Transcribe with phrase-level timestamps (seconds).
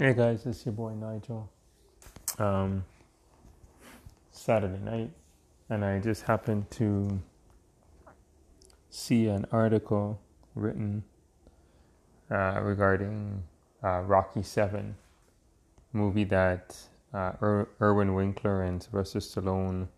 [0.00, 1.50] Hey guys, it's your boy Nigel.
[2.38, 2.84] Um,
[4.30, 5.10] Saturday night,
[5.68, 7.20] and I just happened to
[8.90, 10.20] see an article
[10.54, 11.02] written
[12.30, 13.42] uh, regarding
[13.82, 14.94] uh, Rocky Seven,
[15.92, 16.76] movie that
[17.12, 19.88] uh, er- Irwin Winkler and Sylvester Stallone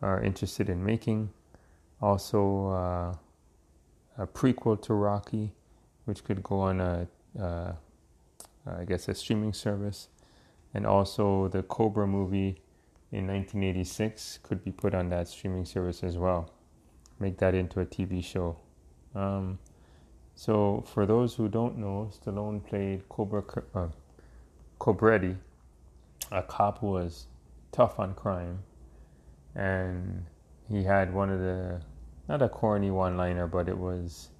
[0.00, 1.28] are interested in making.
[2.00, 3.14] Also, uh,
[4.16, 5.52] a prequel to Rocky,
[6.06, 7.06] which could go on a
[7.38, 7.72] uh,
[8.66, 10.08] I guess a streaming service,
[10.72, 12.60] and also the Cobra movie
[13.12, 16.50] in 1986 could be put on that streaming service as well.
[17.20, 18.56] Make that into a TV show.
[19.14, 19.58] Um,
[20.34, 23.88] so for those who don't know, Stallone played Cobra uh,
[24.80, 25.36] Cobretti,
[26.32, 27.26] a cop who was
[27.70, 28.58] tough on crime,
[29.54, 30.24] and
[30.68, 31.80] he had one of the
[32.28, 34.30] not a corny one-liner, but it was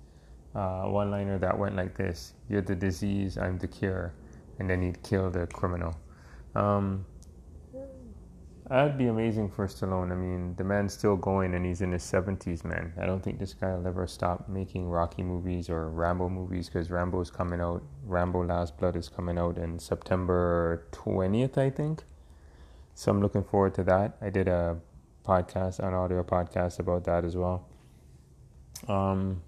[0.54, 4.12] uh, one liner that went like this You're the disease, I'm the cure.
[4.58, 5.96] And then he'd kill the criminal.
[6.54, 7.04] Um,
[8.68, 10.12] that'd be amazing for Stallone.
[10.12, 12.92] I mean, the man's still going and he's in his 70s, man.
[13.00, 16.90] I don't think this guy will ever stop making Rocky movies or Rambo movies because
[16.90, 17.82] Rambo is coming out.
[18.04, 22.04] Rambo Last Blood is coming out in September 20th, I think.
[22.94, 24.16] So I'm looking forward to that.
[24.22, 24.78] I did a
[25.26, 27.66] podcast, an audio podcast about that as well.
[28.88, 29.42] Um,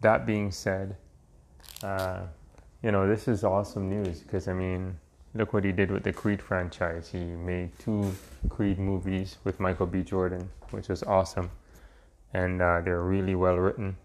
[0.00, 0.96] that being said,
[1.82, 2.22] uh,
[2.84, 4.98] you know, this is awesome news because, I mean,
[5.34, 7.08] look what he did with the Creed franchise.
[7.10, 8.14] He made two
[8.50, 10.02] Creed movies with Michael B.
[10.02, 11.50] Jordan, which was awesome.
[12.34, 13.96] And uh, they're really well written.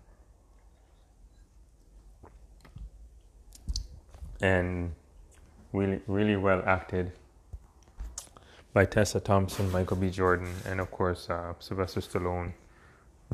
[4.42, 4.94] And
[5.74, 7.12] really, really well acted
[8.72, 10.10] by Tessa Thompson, Michael B.
[10.10, 12.54] Jordan, and of course, uh, Sylvester Stallone,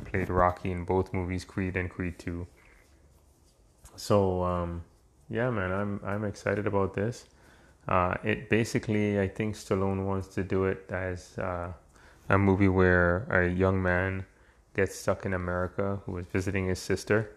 [0.06, 2.48] played Rocky in both movies, Creed and Creed 2
[3.96, 4.84] so um,
[5.30, 7.26] yeah, man, I'm I'm excited about this.
[7.88, 11.72] Uh, it basically, I think Stallone wants to do it as uh,
[12.30, 14.26] a movie where a young man
[14.76, 17.32] gets stuck in America who is visiting his sister,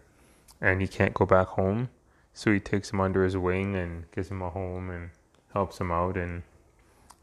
[0.60, 1.90] and he can't go back home.
[2.32, 5.10] So he takes him under his wing and gives him a home and
[5.52, 6.42] helps him out, and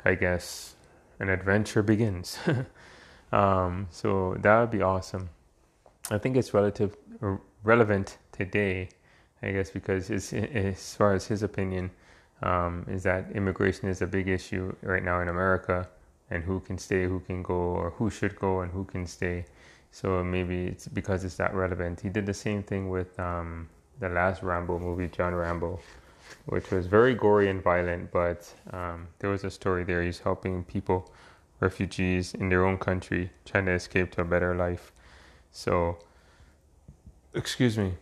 [0.03, 0.75] I guess
[1.19, 2.37] an adventure begins.
[3.31, 5.29] um, so that would be awesome.
[6.11, 6.95] I think it's relative
[7.63, 8.89] relevant today
[9.45, 11.91] I guess because as far as his opinion
[12.41, 15.87] um, is that immigration is a big issue right now in America,
[16.31, 19.45] and who can stay, who can go, or who should go and who can stay.
[19.91, 22.01] So maybe it's because it's that relevant.
[22.01, 23.69] He did the same thing with um,
[23.99, 25.79] the last Rambo movie, John Rambo,
[26.47, 30.01] which was very gory and violent, but um, there was a story there.
[30.01, 31.11] He's helping people,
[31.59, 34.91] refugees in their own country, trying to escape to a better life.
[35.51, 35.99] So,
[37.33, 37.93] excuse me.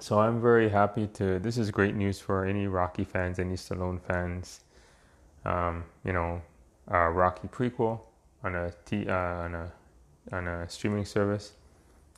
[0.00, 1.38] So I'm very happy to.
[1.38, 4.60] This is great news for any Rocky fans, any Stallone fans.
[5.44, 6.40] Um, you know,
[6.88, 8.00] a Rocky prequel
[8.42, 9.72] on a t uh, on a
[10.32, 11.52] on a streaming service.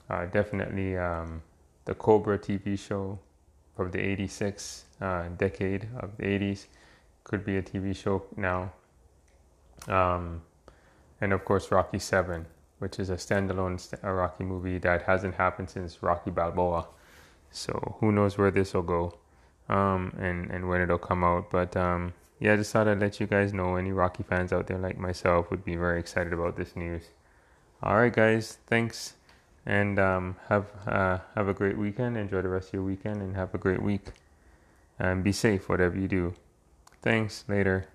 [0.08, 1.42] Uh, definitely um,
[1.84, 3.18] the Cobra TV show
[3.74, 6.66] from the '86 uh, decade of the '80s
[7.24, 8.72] could be a TV show now.
[9.88, 10.42] Um,
[11.20, 12.46] and of course, Rocky Seven,
[12.78, 16.86] which is a standalone st- Rocky movie that hasn't happened since Rocky Balboa.
[17.52, 19.14] So who knows where this will go,
[19.68, 21.50] um, and and when it'll come out.
[21.50, 23.76] But um, yeah, I just thought I'd let you guys know.
[23.76, 27.10] Any Rocky fans out there like myself would be very excited about this news.
[27.82, 29.14] All right, guys, thanks,
[29.66, 32.16] and um, have uh, have a great weekend.
[32.16, 34.06] Enjoy the rest of your weekend, and have a great week.
[34.98, 36.34] And be safe, whatever you do.
[37.02, 37.44] Thanks.
[37.48, 37.88] Later.